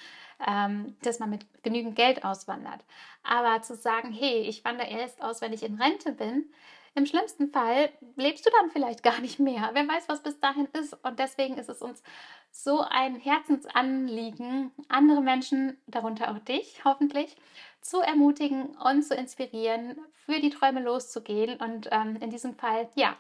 ähm, 0.46 0.94
dass 1.00 1.18
man 1.18 1.30
mit 1.30 1.46
genügend 1.62 1.96
Geld 1.96 2.22
auswandert. 2.22 2.84
Aber 3.22 3.62
zu 3.62 3.74
sagen, 3.74 4.12
hey, 4.12 4.42
ich 4.42 4.62
wandere 4.62 4.88
erst 4.88 5.22
aus, 5.22 5.40
wenn 5.40 5.54
ich 5.54 5.62
in 5.62 5.80
Rente 5.80 6.12
bin, 6.12 6.52
im 6.94 7.06
schlimmsten 7.06 7.50
Fall 7.50 7.90
lebst 8.16 8.46
du 8.46 8.50
dann 8.50 8.70
vielleicht 8.70 9.02
gar 9.02 9.20
nicht 9.20 9.38
mehr. 9.38 9.70
Wer 9.72 9.86
weiß, 9.86 10.08
was 10.08 10.22
bis 10.22 10.40
dahin 10.40 10.66
ist. 10.72 10.96
Und 11.04 11.18
deswegen 11.18 11.56
ist 11.56 11.68
es 11.68 11.82
uns 11.82 12.02
so 12.50 12.80
ein 12.80 13.16
Herzensanliegen, 13.16 14.72
andere 14.88 15.20
Menschen, 15.20 15.76
darunter 15.86 16.30
auch 16.30 16.38
dich 16.40 16.84
hoffentlich, 16.84 17.36
zu 17.80 18.00
ermutigen 18.00 18.76
und 18.76 19.02
zu 19.02 19.14
inspirieren, 19.14 19.98
für 20.14 20.40
die 20.40 20.50
Träume 20.50 20.82
loszugehen 20.82 21.58
und 21.60 21.88
ähm, 21.90 22.16
in 22.20 22.30
diesem 22.30 22.54
Fall, 22.54 22.88
ja, 22.94 23.16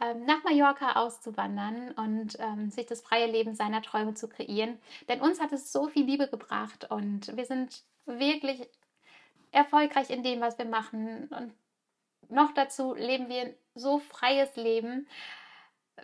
ähm, 0.00 0.24
nach 0.24 0.42
Mallorca 0.44 0.94
auszuwandern 0.94 1.92
und 1.92 2.38
ähm, 2.38 2.70
sich 2.70 2.86
das 2.86 3.02
freie 3.02 3.30
Leben 3.30 3.54
seiner 3.54 3.82
Träume 3.82 4.14
zu 4.14 4.28
kreieren. 4.28 4.78
Denn 5.08 5.20
uns 5.20 5.40
hat 5.40 5.52
es 5.52 5.72
so 5.72 5.88
viel 5.88 6.06
Liebe 6.06 6.26
gebracht 6.28 6.90
und 6.90 7.36
wir 7.36 7.44
sind 7.44 7.82
wirklich 8.06 8.66
erfolgreich 9.52 10.10
in 10.10 10.22
dem, 10.22 10.40
was 10.40 10.58
wir 10.58 10.64
machen. 10.64 11.28
Und 11.28 11.52
noch 12.30 12.52
dazu 12.52 12.94
leben 12.94 13.28
wir 13.28 13.42
ein 13.42 13.54
so 13.74 13.98
freies 13.98 14.56
Leben, 14.56 15.06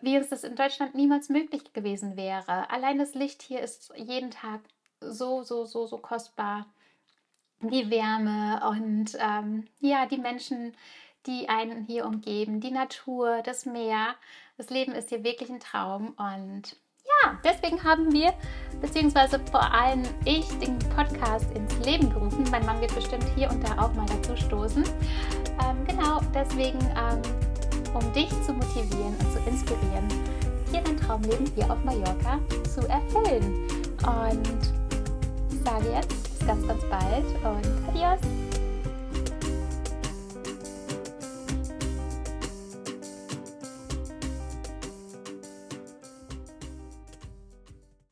wie 0.03 0.17
es 0.17 0.29
das 0.29 0.45
in 0.45 0.57
Deutschland 0.57 0.95
niemals 0.95 1.29
möglich 1.29 1.73
gewesen 1.73 2.17
wäre. 2.17 2.71
Allein 2.71 2.99
das 2.99 3.15
Licht 3.15 3.43
hier 3.43 3.61
ist 3.61 3.93
jeden 3.97 4.31
Tag 4.31 4.61
so, 5.01 5.43
so, 5.43 5.65
so, 5.65 5.87
so 5.87 5.99
kostbar. 5.99 6.67
Die 7.61 7.89
Wärme 7.91 8.61
und 8.69 9.17
ähm, 9.19 9.67
ja, 9.81 10.05
die 10.05 10.19
Menschen, 10.19 10.77
die 11.27 11.49
einen 11.49 11.87
hier 11.87 12.05
umgeben, 12.05 12.61
die 12.61 12.71
Natur, 12.71 13.41
das 13.43 13.65
Meer. 13.65 14.15
Das 14.59 14.69
Leben 14.69 14.93
ist 14.93 15.09
hier 15.09 15.25
wirklich 15.25 15.49
ein 15.49 15.61
Traum 15.61 16.15
und 16.19 16.77
deswegen 17.45 17.83
haben 17.83 18.13
wir, 18.13 18.33
beziehungsweise 18.81 19.41
vor 19.51 19.73
allem 19.73 20.03
ich, 20.25 20.47
den 20.59 20.79
Podcast 20.95 21.47
ins 21.55 21.75
Leben 21.85 22.13
gerufen. 22.13 22.45
Mein 22.51 22.65
Mann 22.67 22.81
wird 22.81 22.95
bestimmt 22.95 23.25
hier 23.35 23.51
und 23.51 23.67
da 23.67 23.83
auch 23.83 23.93
mal 23.95 24.07
dazu 24.07 24.37
stoßen. 24.37 24.85
Ähm, 24.85 25.85
genau, 25.87 26.21
deswegen, 26.35 26.79
ähm, 26.81 27.23
um 27.95 28.13
dich 28.13 28.29
zu 28.43 28.53
motivieren 28.53 29.15
und 29.19 29.33
zu 29.33 29.39
inspirieren, 29.49 30.09
hier 30.71 30.83
dein 30.83 30.97
Traumleben 30.97 31.47
hier 31.55 31.71
auf 31.71 31.83
Mallorca 31.85 32.39
zu 32.75 32.81
erfüllen. 32.89 33.67
Und 34.07 34.73
ich 35.51 35.63
sage 35.65 35.91
jetzt 35.93 36.39
bis 36.39 36.47
ganz, 36.47 36.67
ganz 36.67 36.83
bald 36.91 37.25
und 37.43 37.89
adios! 37.89 38.46